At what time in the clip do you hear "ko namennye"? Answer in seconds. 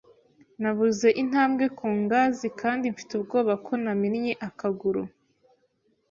3.65-4.33